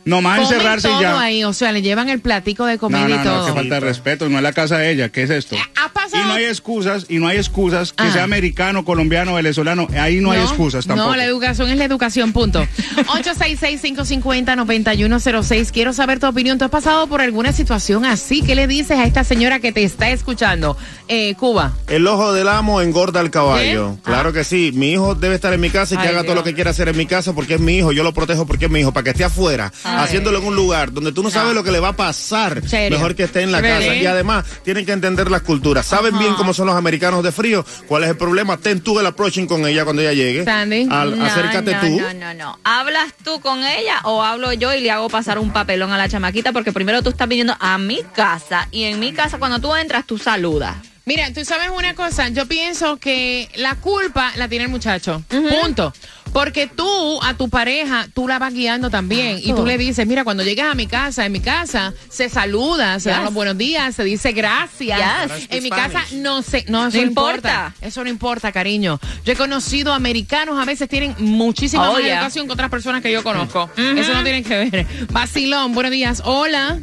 nomás 0.04 0.40
Comen 0.40 0.52
encerrarse 0.54 0.88
todo 0.88 1.00
ya. 1.02 1.20
ahí, 1.20 1.44
o 1.44 1.52
sea, 1.52 1.72
le 1.72 1.82
llevan 1.82 2.08
el 2.08 2.20
platico 2.20 2.66
de 2.66 2.78
comida 2.78 3.00
No, 3.00 3.08
no, 3.08 3.14
y 3.14 3.18
no, 3.18 3.24
todo. 3.24 3.46
qué 3.46 3.52
falta 3.52 3.74
de 3.76 3.80
respeto, 3.80 4.28
no 4.28 4.36
es 4.38 4.42
la 4.42 4.52
casa 4.52 4.78
de 4.78 4.90
ella, 4.92 5.08
¿qué 5.10 5.22
es 5.22 5.30
esto? 5.30 5.56
¿Ha 5.82 5.88
pasado? 5.92 6.22
Y 6.22 6.26
no 6.26 6.32
hay 6.34 6.44
excusas, 6.44 7.06
y 7.08 7.18
no 7.18 7.28
hay 7.28 7.36
excusas, 7.38 7.92
que 7.92 8.02
Ah. 8.04 8.12
sea 8.12 8.22
americano, 8.24 8.84
colombiano, 8.84 9.34
venezolano, 9.34 9.86
ahí 9.98 10.20
no, 10.20 10.32
hay 10.32 10.40
excusas 10.40 10.86
tampoco. 10.86 11.10
No, 11.10 11.16
la 11.16 11.24
educación 11.24 11.70
es 11.70 11.76
la 11.78 11.84
educación, 11.84 12.32
punto. 12.32 12.66
866-550-9106. 13.06 15.70
Quiero 15.72 15.92
saber 15.92 16.18
tu 16.18 16.26
opinión. 16.26 16.58
¿Tú 16.58 16.64
has 16.64 16.70
pasado 16.70 17.06
por 17.06 17.20
alguna 17.20 17.52
situación 17.52 18.04
así? 18.04 18.42
¿Qué 18.42 18.54
le 18.54 18.66
dices 18.66 18.98
a 18.98 19.04
esta 19.04 19.24
señora 19.24 19.60
que 19.60 19.72
te 19.72 19.84
está 19.84 20.10
escuchando? 20.10 20.76
Eh, 21.08 21.34
Cuba. 21.36 21.72
El 21.88 22.06
ojo 22.06 22.32
del 22.32 22.48
amo 22.48 22.80
engorda 22.80 23.20
al 23.20 23.30
caballo. 23.30 23.92
¿Eh? 23.92 23.96
Claro 24.02 24.32
que 24.32 24.44
sí. 24.44 24.72
Mi 24.74 24.92
hijo 24.92 25.14
debe 25.14 25.34
estar 25.36 25.52
en 25.52 25.60
mi 25.60 25.70
casa 25.70 25.94
y 25.94 25.98
que 25.98 26.04
Ay, 26.04 26.08
haga 26.10 26.18
todo 26.22 26.32
Dios. 26.32 26.36
lo 26.36 26.44
que 26.44 26.54
quiera 26.54 26.70
hacer 26.70 26.88
en 26.88 26.96
mi 26.96 27.06
casa 27.06 27.32
porque 27.32 27.54
es 27.54 27.60
mi 27.60 27.78
hijo. 27.78 27.92
Yo 27.92 28.02
lo 28.04 28.12
protejo 28.12 28.46
porque 28.46 28.66
es 28.66 28.70
mi 28.70 28.80
hijo. 28.80 28.92
Para 28.92 29.04
que 29.04 29.10
esté 29.10 29.24
afuera, 29.24 29.72
haciéndolo 29.98 30.38
en 30.38 30.44
un 30.44 30.56
lugar 30.56 30.92
donde 30.92 31.12
tú 31.12 31.22
no 31.22 31.30
sabes 31.30 31.54
lo 31.54 31.62
que 31.64 31.70
le 31.70 31.80
va 31.80 31.88
a 31.88 31.96
pasar. 31.96 32.66
Serio. 32.68 32.98
Mejor 32.98 33.14
que 33.14 33.24
esté 33.24 33.42
en 33.42 33.52
la 33.52 33.60
¿Really? 33.60 33.86
casa. 33.86 33.96
Y 33.96 34.06
además, 34.06 34.44
tienen 34.64 34.86
que 34.86 34.92
entender 34.92 35.30
las 35.30 35.42
culturas. 35.42 35.86
Saben 35.86 36.18
bien 36.18 36.34
cómo 36.34 36.54
son 36.54 36.66
los 36.66 36.76
americanos 36.76 37.22
de 37.22 37.32
frío. 37.32 37.64
¿Cuál 37.86 38.04
es 38.04 38.10
el 38.10 38.16
problema? 38.16 38.56
Ten 38.56 38.80
tú 38.80 38.98
el 39.00 39.06
approaching 39.06 39.46
con 39.46 39.66
ella 39.66 39.84
cuando 39.84 40.02
ella 40.02 40.12
llegue. 40.12 40.44
Sandy. 40.44 40.88
Al- 40.90 41.18
No, 41.18 41.24
acércate 41.24 41.72
no, 41.74 41.80
tú. 41.80 42.00
No, 42.00 42.14
no, 42.14 42.34
no. 42.34 42.58
¿Hablas 42.64 43.12
tú 43.24 43.40
con 43.40 43.64
ella 43.64 44.00
o 44.04 44.22
hablo 44.22 44.52
yo 44.52 44.72
y 44.74 44.80
le 44.80 44.90
hago 44.90 45.08
pasar 45.08 45.38
un 45.38 45.52
papelón 45.52 45.92
a 45.92 45.98
la 45.98 46.08
chamaquita? 46.08 46.52
Porque 46.52 46.72
primero 46.72 47.02
tú 47.02 47.10
estás 47.10 47.28
viniendo 47.28 47.56
a 47.60 47.78
mi 47.78 48.00
casa 48.14 48.68
y 48.70 48.84
en 48.84 49.00
mi 49.00 49.12
casa 49.12 49.38
cuando 49.38 49.58
tú 49.60 49.74
entras 49.74 50.06
tú 50.06 50.18
saludas. 50.18 50.76
Mira, 51.04 51.32
tú 51.32 51.44
sabes 51.44 51.68
una 51.76 51.94
cosa, 51.96 52.28
yo 52.28 52.46
pienso 52.46 52.96
que 52.98 53.48
la 53.56 53.74
culpa 53.74 54.30
la 54.36 54.46
tiene 54.46 54.66
el 54.66 54.70
muchacho. 54.70 55.20
Punto. 55.28 55.92
Porque 56.32 56.66
tú 56.66 57.20
a 57.22 57.34
tu 57.34 57.50
pareja, 57.50 58.06
tú 58.14 58.26
la 58.26 58.38
vas 58.38 58.54
guiando 58.54 58.88
también. 58.88 59.38
Y 59.42 59.52
tú 59.52 59.66
le 59.66 59.76
dices, 59.76 60.06
mira, 60.06 60.24
cuando 60.24 60.42
llegas 60.42 60.72
a 60.72 60.74
mi 60.74 60.86
casa, 60.86 61.26
en 61.26 61.32
mi 61.32 61.40
casa 61.40 61.92
se 62.08 62.28
saluda, 62.30 62.98
se 63.00 63.10
dan 63.10 63.18
Yes. 63.20 63.24
los 63.26 63.34
buenos 63.34 63.58
días, 63.58 63.94
se 63.94 64.02
dice 64.04 64.32
gracias. 64.32 64.98
Yes. 64.98 65.46
En 65.50 65.62
mi 65.62 65.68
Spanish. 65.68 65.92
casa 65.92 66.06
no 66.14 66.40
sé, 66.42 66.64
no, 66.68 66.86
eso 66.88 66.96
No 66.96 67.02
no 67.02 67.08
importa. 67.08 67.34
importa. 67.36 67.74
Eso 67.86 68.02
no 68.04 68.08
importa, 68.08 68.50
cariño. 68.52 68.98
Yo 69.26 69.32
he 69.32 69.36
conocido 69.36 69.92
americanos, 69.92 70.58
a 70.58 70.64
veces 70.64 70.88
tienen 70.88 71.14
muchísima 71.18 71.90
Oh, 71.90 71.92
más 71.94 72.02
yeah. 72.02 72.14
educación 72.16 72.46
que 72.46 72.52
otras 72.54 72.70
personas 72.70 73.02
que 73.02 73.12
yo 73.12 73.22
conozco. 73.22 73.68
Eso 73.76 74.14
no 74.14 74.22
tiene 74.24 74.42
que 74.42 74.56
ver. 74.70 74.86
Vacilón, 75.10 75.74
buenos 75.74 75.92
días. 75.92 76.22
Hola. 76.24 76.78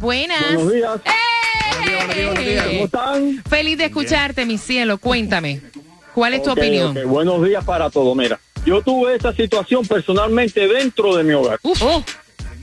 Buenas. 0.00 0.54
Buenos 0.54 0.72
días. 0.72 1.00
¡Eh! 1.04 2.62
¿Cómo 2.70 2.84
están? 2.84 3.42
Feliz 3.48 3.78
de 3.78 3.86
escucharte, 3.86 4.46
mi 4.46 4.58
cielo. 4.58 4.98
Cuéntame. 4.98 5.60
¿Cuál 6.14 6.34
es 6.34 6.42
tu 6.42 6.50
opinión? 6.50 6.96
Buenos 7.06 7.44
días 7.46 7.64
para 7.64 7.88
todos. 7.90 8.14
Mira, 8.16 8.38
yo 8.64 8.82
tuve 8.82 9.16
esa 9.16 9.32
situación 9.32 9.86
personalmente 9.86 10.66
dentro 10.68 11.16
de 11.16 11.24
mi 11.24 11.32
hogar. 11.32 11.58
Uf. 11.62 11.82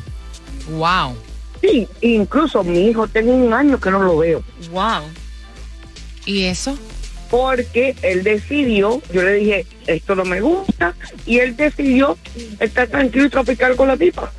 Wow. 0.70 1.16
Sí, 1.62 1.88
incluso 2.02 2.64
mi 2.64 2.88
hijo 2.88 3.08
tengo 3.08 3.34
un 3.34 3.54
año 3.54 3.80
que 3.80 3.90
no 3.90 4.02
lo 4.02 4.18
veo. 4.18 4.44
Wow. 4.72 5.04
¿Y 6.26 6.44
eso? 6.44 6.78
Porque 7.30 7.96
él 8.02 8.24
decidió, 8.24 9.02
yo 9.12 9.24
le 9.24 9.34
dije, 9.34 9.66
esto 9.88 10.16
no 10.16 10.24
me 10.24 10.40
gusta, 10.40 10.96
y 11.26 11.40
él 11.40 11.56
decidió 11.58 12.18
estar 12.60 12.88
tranquilo 12.88 13.26
y 13.26 13.30
tropical 13.30 13.76
con 13.76 13.88
la 13.88 13.98
tipa. 13.98 14.32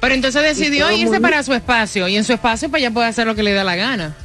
Pero 0.00 0.14
entonces 0.14 0.42
decidió 0.42 0.90
irse 0.90 1.20
para 1.20 1.42
su 1.42 1.54
espacio 1.54 2.08
y 2.08 2.16
en 2.16 2.24
su 2.24 2.32
espacio 2.32 2.68
pues 2.68 2.82
ya 2.82 2.90
puede 2.90 3.06
hacer 3.06 3.26
lo 3.26 3.34
que 3.34 3.44
le 3.44 3.52
da 3.52 3.62
la 3.62 3.76
gana. 3.76 4.16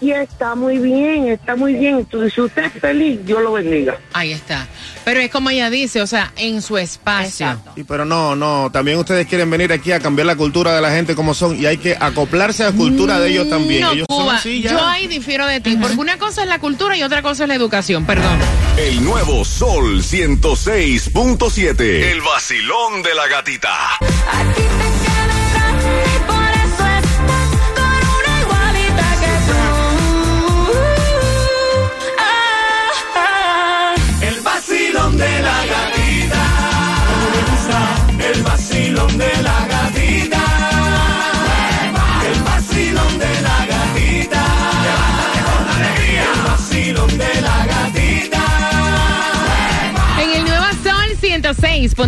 Y 0.00 0.12
está 0.12 0.54
muy 0.54 0.78
bien, 0.78 1.28
está 1.28 1.56
muy 1.56 1.74
bien. 1.74 1.98
Entonces, 1.98 2.32
si 2.32 2.40
usted 2.40 2.64
es 2.66 2.72
feliz, 2.80 3.18
Dios 3.24 3.42
lo 3.42 3.52
bendiga. 3.52 3.98
Ahí 4.12 4.32
está. 4.32 4.66
Pero 5.04 5.20
es 5.20 5.30
como 5.30 5.50
ella 5.50 5.70
dice, 5.70 6.00
o 6.02 6.06
sea, 6.06 6.32
en 6.36 6.62
su 6.62 6.78
espacio. 6.78 7.60
Sí, 7.74 7.82
pero 7.84 8.04
no, 8.04 8.36
no, 8.36 8.70
también 8.70 8.98
ustedes 8.98 9.26
quieren 9.26 9.50
venir 9.50 9.72
aquí 9.72 9.90
a 9.90 9.98
cambiar 10.00 10.26
la 10.26 10.36
cultura 10.36 10.74
de 10.74 10.80
la 10.80 10.90
gente 10.90 11.14
como 11.14 11.34
son 11.34 11.58
y 11.58 11.66
hay 11.66 11.78
que 11.78 11.96
acoplarse 11.98 12.62
a 12.62 12.70
la 12.70 12.76
cultura 12.76 13.18
de 13.18 13.30
ellos 13.30 13.48
también. 13.48 13.80
No, 13.80 13.92
ellos 13.92 14.06
son 14.08 14.24
Cuba, 14.24 14.36
así 14.36 14.62
ya. 14.62 14.72
yo 14.72 14.86
ahí 14.86 15.06
difiero 15.08 15.46
de 15.46 15.60
ti, 15.60 15.76
porque 15.80 15.96
una 15.96 16.18
cosa 16.18 16.42
es 16.42 16.48
la 16.48 16.58
cultura 16.58 16.96
y 16.96 17.02
otra 17.02 17.22
cosa 17.22 17.44
es 17.44 17.48
la 17.48 17.54
educación, 17.54 18.04
perdón. 18.04 18.38
El 18.76 19.02
nuevo 19.02 19.44
Sol 19.44 20.02
106.7. 20.02 21.80
El 21.80 22.20
vacilón 22.20 23.02
de 23.02 23.14
la 23.14 23.26
gatita. 23.28 23.98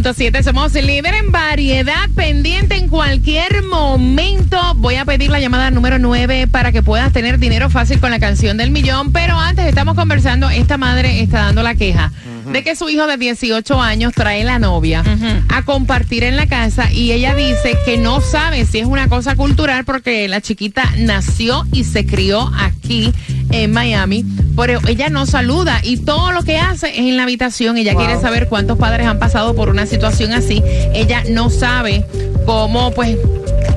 106.7 0.02 0.42
somos 0.42 0.72
líder 0.72 1.14
en 1.14 1.30
variedad 1.30 2.08
pendiente 2.14 2.76
en 2.76 2.88
cualquier 2.88 3.62
momento. 3.64 4.58
Voy 4.76 4.94
a 4.94 5.04
pedir 5.04 5.30
la 5.30 5.40
llamada 5.40 5.70
número 5.70 5.98
9 5.98 6.46
para 6.46 6.72
que 6.72 6.82
puedas 6.82 7.12
tener 7.12 7.38
dinero 7.38 7.68
fácil 7.68 8.00
con 8.00 8.10
la 8.10 8.18
canción 8.18 8.56
del 8.56 8.70
millón. 8.70 9.12
Pero 9.12 9.38
antes 9.38 9.66
estamos 9.66 9.96
conversando, 9.96 10.48
esta 10.48 10.78
madre 10.78 11.20
está 11.20 11.40
dando 11.40 11.62
la 11.62 11.74
queja 11.74 12.12
de 12.50 12.64
que 12.64 12.74
su 12.74 12.88
hijo 12.88 13.06
de 13.06 13.16
18 13.16 13.80
años 13.80 14.12
trae 14.14 14.42
la 14.44 14.58
novia 14.58 15.04
a 15.48 15.62
compartir 15.62 16.24
en 16.24 16.36
la 16.36 16.46
casa 16.46 16.90
y 16.90 17.12
ella 17.12 17.34
dice 17.34 17.76
que 17.84 17.96
no 17.96 18.20
sabe 18.20 18.64
si 18.64 18.78
es 18.78 18.86
una 18.86 19.08
cosa 19.08 19.36
cultural 19.36 19.84
porque 19.84 20.26
la 20.28 20.40
chiquita 20.40 20.90
nació 20.98 21.66
y 21.72 21.84
se 21.84 22.06
crió 22.06 22.50
aquí 22.58 23.12
en 23.50 23.72
Miami, 23.72 24.24
pero 24.56 24.80
ella 24.86 25.08
no 25.08 25.26
saluda 25.26 25.80
y 25.82 25.98
todo 25.98 26.32
lo 26.32 26.42
que 26.42 26.58
hace 26.58 26.90
es 26.90 26.98
en 26.98 27.16
la 27.16 27.24
habitación. 27.24 27.76
Ella 27.76 27.94
quiere 27.94 28.20
saber 28.20 28.48
cuántos 28.48 28.78
padres 28.78 29.06
han 29.06 29.18
pasado 29.18 29.54
por 29.54 29.68
una 29.68 29.86
situación 29.86 30.32
así. 30.32 30.62
Ella 30.94 31.22
no 31.28 31.50
sabe 31.50 32.04
cómo, 32.46 32.90
pues, 32.92 33.16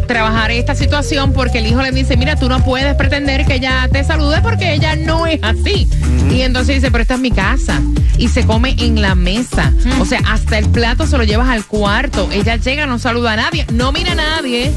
trabajar 0.08 0.51
esta 0.51 0.75
situación 0.75 1.34
porque 1.34 1.60
el 1.60 1.68
hijo 1.68 1.82
le 1.82 1.92
dice, 1.92 2.18
mira, 2.18 2.36
tú 2.36 2.50
no 2.50 2.63
puedes 2.63 2.96
pretender 2.96 3.46
que 3.46 3.56
ella 3.56 3.88
te 3.92 4.03
salude 4.03 4.42
porque 4.42 4.74
ella 4.74 4.96
no 4.96 5.25
es 5.25 5.39
así. 5.42 5.88
Y 6.30 6.42
entonces 6.42 6.75
dice, 6.75 6.92
pero 6.92 7.01
esta 7.01 7.15
es 7.15 7.20
mi 7.20 7.32
casa. 7.32 7.82
Y 8.18 8.27
se 8.27 8.46
come 8.46 8.75
en 8.80 9.01
la 9.01 9.15
mesa. 9.15 9.74
O 10.00 10.06
sea, 10.06 10.22
hasta 10.27 10.58
el 10.58 10.70
plato 10.70 11.08
se 11.08 11.18
lo 11.18 11.24
llevas 11.24 11.50
al 11.50 11.65
cuarto. 11.65 12.30
Ella 12.32 12.58
llega, 12.58 12.86
no 12.86 13.00
saluda 13.00 13.34
a 13.34 13.36
nadie, 13.38 13.65
no 13.72 13.92
mira 13.92 14.12
a 14.12 14.15
nadie. 14.15 14.72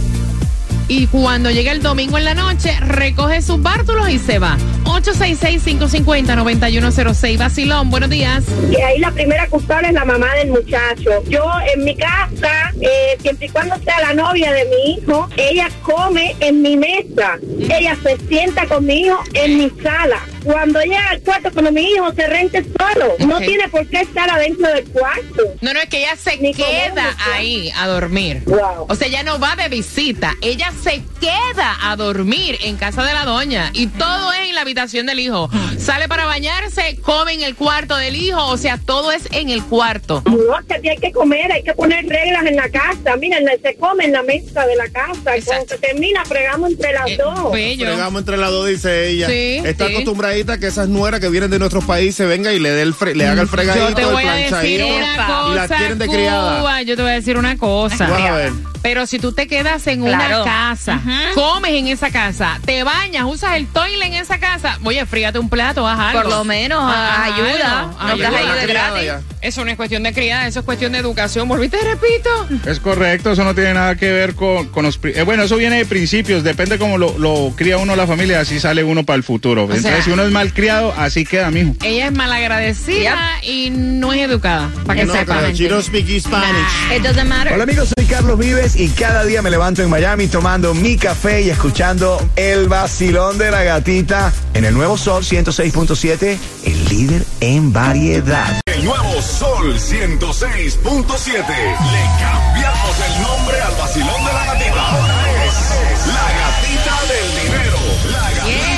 Y 0.89 1.07
cuando 1.09 1.51
llega 1.51 1.73
el 1.73 1.83
domingo 1.83 2.17
en 2.17 2.25
la 2.25 2.35
noche, 2.35 2.79
recoge 2.81 3.43
sus 3.43 3.61
bártulos 3.61 4.09
y 4.09 4.19
se 4.19 4.39
va. 4.39 4.57
866-550-9106. 4.87 7.39
Vacilón, 7.39 7.91
buenos 7.91 8.11
días. 8.11 8.45
Y 8.71 8.77
ahí 8.81 8.99
la 8.99 9.11
primera 9.11 9.49
culpable 9.49 9.89
es 9.89 9.95
la 9.95 10.05
mamá 10.05 10.33
del 10.35 10.51
muchacho. 10.51 11.25
Yo 11.29 11.45
en 11.75 11.85
mi 11.85 11.97
casa, 11.97 12.73
eh, 12.81 13.17
siempre 13.21 13.47
y 13.47 13.49
cuando 13.51 13.77
sea 13.79 14.01
la 14.01 14.15
novia 14.15 14.53
de 14.53 14.65
mi 14.67 14.95
hijo, 14.95 15.29
ella 15.37 15.69
come 15.83 16.37
en 16.41 16.63
mi 16.63 16.77
mesa. 16.77 17.39
Ella 17.59 17.97
se 18.03 18.17
sienta 18.29 18.67
con 18.67 18.87
mi 18.87 19.01
hijo 19.01 19.19
en 19.35 19.59
mi 19.59 19.71
sala. 19.83 20.21
Cuando 20.47 20.81
llega 20.81 21.11
al 21.11 21.21
cuarto, 21.23 21.51
cuando 21.53 21.73
mi 21.73 21.83
hijo 21.91 22.13
se 22.15 22.27
rente 22.29 22.63
solo, 22.65 23.15
no 23.27 23.39
tiene 23.41 23.69
por 23.69 23.87
qué 23.89 24.03
estar 24.03 24.31
adentro 24.31 24.69
del 24.69 24.85
cuarto. 24.91 25.43
No, 25.61 25.75
no, 25.75 25.81
es 25.81 25.89
que 25.89 25.99
ella 25.99 26.17
se 26.17 26.37
Ni 26.39 26.55
queda 26.55 27.17
ahí 27.33 27.71
a 27.77 27.87
dormir. 27.89 28.43
Wow. 28.47 28.87
O 28.89 28.95
sea, 28.95 29.09
ella 29.09 29.23
no 29.25 29.39
va 29.41 29.57
de 29.57 29.69
visita, 29.69 30.35
ella 30.41 30.73
se 30.83 31.03
queda 31.21 31.77
a 31.83 31.97
dormir 31.97 32.59
en 32.63 32.77
casa 32.77 33.03
de 33.05 33.13
la 33.13 33.25
doña 33.25 33.71
y 33.75 33.89
todo 33.89 34.33
es 34.33 34.49
en 34.49 34.55
la 34.55 34.61
habitación 34.61 35.07
del 35.07 35.19
hijo. 35.19 35.51
Sale 35.79 36.07
para 36.09 36.27
bañarse, 36.27 36.97
come 37.03 37.33
en 37.33 37.43
el 37.43 37.57
cuarto 37.57 37.97
del 37.97 38.15
hijo, 38.15 38.47
o 38.47 38.57
sea, 38.57 38.79
todo 38.79 39.11
es 39.11 39.29
en 39.33 39.51
el 39.51 39.65
cuarto. 39.65 40.23
No, 40.27 40.67
que 40.69 40.75
aquí 40.75 40.89
hay 40.91 40.99
que 40.99 41.11
comer, 41.11 41.51
hay 41.51 41.65
que 41.65 41.75
poner 41.75 42.07
reglas 42.07 42.47
en 42.47 42.55
la 42.57 42.69
casa. 42.69 43.17
Mira, 43.19 43.39
en 43.39 43.47
la- 43.47 43.57
se 43.61 43.75
come 43.77 44.05
en 44.05 44.13
la 44.13 44.23
mesa 44.23 44.65
de 44.65 44.77
la 44.77 44.89
casa. 44.91 45.33
Cuando 45.45 45.67
se 45.67 45.79
termina, 45.79 46.25
fregamos 46.25 46.71
entre 46.71 46.93
las 46.93 47.11
Eh, 47.11 47.17
dos. 47.19 47.51
bello. 47.53 47.87
Fregamos 47.87 48.21
entre 48.21 48.37
las 48.37 48.51
dos, 48.51 48.69
dice 48.69 49.09
ella. 49.09 49.27
Sí, 49.29 49.61
Está 49.65 49.89
sí. 49.89 49.93
acostumbradita 49.95 50.36
que 50.45 50.67
esas 50.67 50.89
nueras 50.89 51.21
que 51.21 51.29
vienen 51.31 51.51
de 51.51 51.59
nuestros 51.59 51.85
países 51.85 52.29
venga 52.29 52.53
y 52.53 52.59
le 52.59 52.71
dé 52.71 52.83
el 52.83 52.95
fre- 52.95 53.15
le 53.15 53.27
haga 53.27 53.43
el 53.43 53.49
fregadito, 53.49 53.89
Yo 53.89 53.95
te 53.95 54.03
el 54.03 54.09
voy 54.09 54.25
a 54.25 54.33
decir 54.35 54.49
planchadito 54.51 55.53
y 55.53 55.55
la 55.55 55.69
quieren 55.69 55.99
de 55.99 56.09
criada. 56.09 56.59
Cuba, 56.59 56.83
yo 56.83 56.97
te 56.97 57.03
voy 57.03 57.11
a 57.11 57.15
decir 57.15 57.39
una 57.39 57.57
cosa. 57.57 58.07
Vas 58.09 58.21
a 58.23 58.33
ver. 58.33 58.53
Pero 58.83 59.07
si 59.07 59.19
tú 59.19 59.33
te 59.33 59.49
quedas 59.49 59.85
en 59.89 60.03
Claro. 60.05 60.43
una 60.43 60.45
casa, 60.45 61.01
comes 61.35 61.73
en 61.73 61.89
esa 61.89 62.11
casa, 62.11 62.61
te 62.65 62.85
bañas, 62.85 63.25
usas 63.27 63.57
el 63.57 63.67
toilet 63.67 64.07
en 64.09 64.15
esa 64.15 64.39
casa, 64.39 64.79
oye, 64.85 65.05
frígate 65.07 65.39
un 65.41 65.49
plato, 65.49 65.87
haz 65.89 65.99
algo. 65.99 66.23
Por 66.23 66.31
lo 66.31 66.45
menos, 66.45 66.81
Haz 66.95 67.33
ayuda. 67.33 67.81
algo, 67.81 67.99
No 68.07 68.15
estás 68.15 68.35
ahí 68.35 68.61
de 68.61 68.65
criada 68.67 68.91
gratis. 68.91 69.07
ya. 69.07 69.21
Eso 69.41 69.65
no 69.65 69.71
es 69.71 69.77
cuestión 69.77 70.03
de 70.05 70.13
criada, 70.13 70.47
eso 70.47 70.61
es 70.61 70.65
cuestión 70.65 70.93
de 70.93 70.99
educación. 70.99 71.49
¿Volviste, 71.49 71.79
repito? 71.79 72.31
Es 72.71 72.79
correcto, 72.81 73.33
eso 73.33 73.45
no 73.45 73.55
tiene 73.55 73.75
nada 73.75 73.95
que 73.97 74.11
ver 74.13 74.35
con, 74.35 74.69
con 74.69 74.85
los... 74.85 74.99
eh, 75.03 75.23
bueno, 75.23 75.45
eso 75.45 75.57
viene 75.57 75.77
de 75.79 75.85
principios, 75.87 76.43
depende 76.45 76.79
cómo 76.79 76.97
lo, 76.99 77.17
lo 77.19 77.53
cría 77.57 77.79
uno 77.79 77.95
la 77.97 78.07
familia, 78.07 78.41
así 78.41 78.61
sale 78.61 78.83
uno 78.85 79.05
para 79.05 79.17
el 79.17 79.23
futuro. 79.25 79.63
Entonces, 79.63 79.83
sea- 79.85 80.03
si 80.03 80.11
uno 80.11 80.26
es 80.27 80.33
mal 80.33 80.53
criado, 80.53 80.93
así 80.97 81.25
queda, 81.25 81.51
mijo. 81.51 81.75
Ella 81.83 82.07
es 82.07 82.13
malagradecida 82.13 83.17
y 83.43 83.71
no 83.71 84.13
es 84.13 84.21
educada, 84.23 84.71
para 84.87 85.01
que 85.01 85.07
No, 85.07 85.13
sepan. 85.13 85.39
pero 85.41 85.53
she 85.53 85.69
don't 85.69 85.85
speak 85.85 86.07
Spanish. 86.21 86.95
It 86.97 87.03
doesn't 87.03 87.29
matter. 87.29 87.53
Hola 87.53 87.65
amigos, 87.65 87.91
soy 87.97 88.05
Carlos 88.07 88.39
Vives 88.39 88.77
y 88.77 88.89
cada 88.91 89.25
día 89.25 89.43
me 89.43 89.51
levanto 89.51 89.83
en 89.83 89.91
Miami 89.91 90.27
tomando 90.29 90.75
mi 90.75 90.97
café 90.97 91.43
y 91.43 91.51
escuchando 91.51 92.19
el 92.37 92.69
vacilón 92.69 93.39
de 93.39 93.51
la 93.51 93.63
gatita 93.63 94.33
en 94.55 94.65
el 94.65 94.75
nuevo 94.75 94.97
Sol 94.99 95.23
106.7, 95.25 96.39
el 96.65 96.85
líder 96.89 97.25
en 97.41 97.73
variedad. 97.73 98.61
El 98.67 98.85
nuevo 98.85 99.21
Sol 99.23 99.75
106.7. 99.79 101.37
Le 101.37 102.05
cambiamos 102.21 102.97
el 103.07 103.23
nombre 103.23 103.61
al 103.61 103.75
vacilón 103.77 104.25
de 104.27 104.33
la 104.33 104.45
gatita. 104.47 104.89
Ahora 104.91 105.45
es 105.45 106.07
la 106.07 106.29
gatita 106.41 106.95
del 107.09 107.43
dinero. 107.43 107.79
La 108.13 108.21
gatita 108.21 108.43
del 108.43 108.55
dinero. 108.55 108.76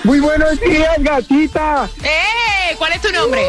Muy 0.04 0.20
buenos 0.20 0.60
días, 0.62 0.96
gatita. 1.00 1.90
¡Eh! 2.04 2.76
¿Cuál 2.78 2.94
es 2.94 3.02
tu 3.02 3.12
nombre? 3.12 3.42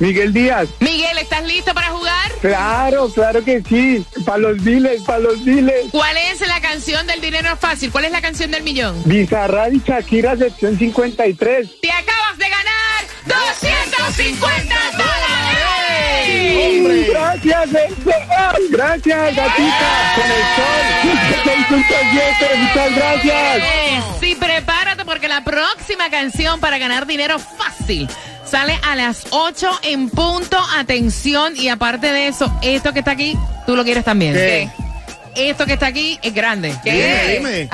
Miguel 0.00 0.32
Díaz. 0.32 0.68
Miguel, 0.80 1.16
¿estás 1.18 1.44
listo 1.44 1.72
para 1.74 1.90
jugar? 1.90 2.32
Claro, 2.40 3.08
claro 3.10 3.44
que 3.44 3.62
sí. 3.62 4.04
Para 4.24 4.38
los 4.38 4.64
diles, 4.64 5.02
para 5.02 5.20
los 5.20 5.44
diles. 5.44 5.86
¿Cuál 5.92 6.16
es 6.16 6.40
la 6.40 6.60
canción 6.60 7.06
del 7.06 7.20
dinero 7.20 7.56
fácil? 7.56 7.92
¿Cuál 7.92 8.06
es 8.06 8.12
la 8.12 8.20
canción 8.20 8.50
del 8.50 8.62
millón? 8.62 9.00
Bizarrap 9.04 9.72
y 9.74 9.80
Shakira, 9.80 10.36
sección 10.36 10.78
53. 10.78 11.80
Te 11.80 11.90
acabas 11.90 12.38
de 12.38 12.48
ganar 12.48 12.71
250 13.26 14.74
dólares. 14.92 16.32
Gracias, 17.08 17.74
eh, 17.74 17.88
gracias, 18.70 19.36
gatita. 19.36 20.14
Con 20.14 20.30
el 20.30 20.44
sol, 20.56 20.82
6.7, 21.44 22.56
muchas 22.56 22.90
gracias. 22.96 24.20
Sí, 24.20 24.34
prepárate 24.34 25.04
porque 25.04 25.28
la 25.28 25.42
próxima 25.42 26.10
canción 26.10 26.60
para 26.60 26.78
ganar 26.78 27.06
dinero 27.06 27.38
fácil 27.38 28.08
Sale 28.52 28.78
a 28.86 28.94
las 28.96 29.28
8 29.30 29.80
en 29.84 30.10
punto. 30.10 30.58
Atención. 30.76 31.54
Y 31.56 31.68
aparte 31.68 32.12
de 32.12 32.28
eso, 32.28 32.54
esto 32.60 32.92
que 32.92 32.98
está 32.98 33.12
aquí, 33.12 33.34
tú 33.66 33.76
lo 33.76 33.82
quieres 33.82 34.04
también. 34.04 34.34
¿Qué? 34.34 34.68
Esto 35.34 35.64
que 35.64 35.72
está 35.72 35.86
aquí 35.86 36.18
es 36.20 36.34
grande. 36.34 36.76
Dime, 36.84 37.28
dime. 37.38 37.70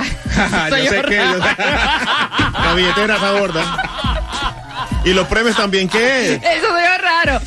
Soy 0.69 0.85
yo 0.85 0.91
sé 0.91 1.03
que 1.03 1.17
yo 1.17 1.39
la 1.39 2.75
billetera 2.77 3.15
está 3.17 3.33
gorda. 3.33 3.88
Y 5.09 5.15
los 5.15 5.27
premios 5.27 5.57
también, 5.57 5.89
¿qué? 5.89 6.35
Eso 6.35 6.69
soy 6.69 6.83
raro. 7.01 7.41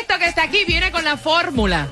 Esto 0.00 0.18
que 0.18 0.26
está 0.26 0.42
aquí 0.42 0.64
viene 0.66 0.90
con 0.90 1.04
la 1.04 1.16
fórmula. 1.16 1.86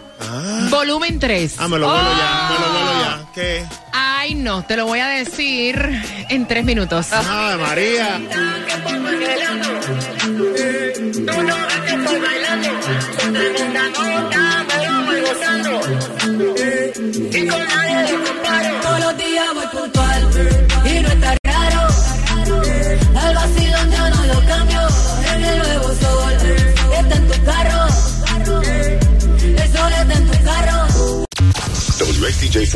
Volumen 0.71 1.21
3. 1.21 1.55
Ah, 1.59 1.69
me 1.69 1.79
lo 1.79 1.87
vuelo 1.87 2.11
ya, 2.11 2.49
me 2.51 2.59
lo 2.59 2.73
vuelo 2.73 2.93
ya. 3.01 3.27
¿Qué? 3.33 3.65
Ay, 3.93 4.35
no, 4.35 4.65
te 4.65 4.77
lo 4.77 4.87
voy 4.87 4.99
a 4.99 5.07
decir 5.07 5.77
en 6.31 6.49
tres 6.49 6.65
minutos. 6.65 7.13
Ay, 7.13 7.59
María. 7.59 8.21
Todos 18.83 19.01
los 19.01 19.17
días 19.17 19.47
voy 19.55 19.67
puntual 19.69 20.31
y 20.85 21.01
no 21.01 21.09
está 21.09 21.44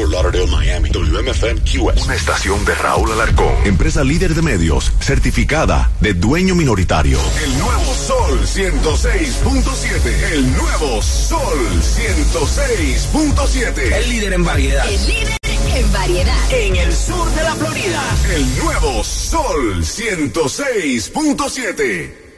Lauderdale, 0.06 0.46
Miami. 0.46 0.90
WMFM 0.90 1.62
QS. 1.62 2.04
Una 2.04 2.14
estación 2.14 2.64
de 2.64 2.74
Raúl 2.74 3.11
Alarcón. 3.12 3.54
Empresa 3.64 4.04
líder 4.04 4.34
de 4.34 4.42
medios, 4.42 4.92
certificada 5.00 5.90
de 6.00 6.12
dueño 6.14 6.54
minoritario. 6.54 7.18
El 7.42 7.58
nuevo 7.58 7.94
Sol 7.94 8.38
106.7. 8.40 10.32
El 10.32 10.56
nuevo 10.56 11.02
Sol 11.02 11.58
106.7. 11.80 13.92
El 13.92 14.08
líder 14.08 14.32
en 14.34 14.44
variedad. 14.44 14.88
El 14.88 15.06
líder 15.06 15.37
en 15.74 15.92
variedad. 15.92 16.52
En 16.52 16.76
el 16.76 16.92
sur 16.92 17.28
de 17.34 17.42
la 17.42 17.54
Florida. 17.54 18.00
El 18.34 18.56
nuevo 18.58 19.02
Sol 19.02 19.82
106.7. 19.82 22.28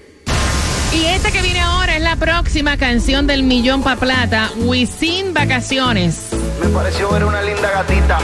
Y 0.92 1.04
esta 1.04 1.30
que 1.30 1.40
viene 1.42 1.60
ahora 1.60 1.94
es 1.96 2.02
la 2.02 2.16
próxima 2.16 2.76
canción 2.76 3.28
del 3.28 3.44
millón 3.44 3.82
pa' 3.82 3.96
plata, 3.96 4.50
Wisin 4.56 5.32
Vacaciones. 5.32 6.30
Me 6.60 6.68
pareció 6.68 7.10
ver 7.10 7.24
una 7.24 7.40
linda 7.40 7.70
gatita. 7.70 8.18